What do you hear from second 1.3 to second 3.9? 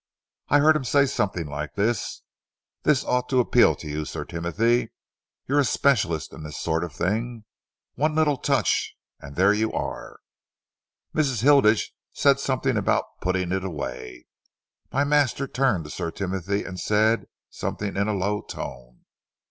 like this. 'This ought to appeal to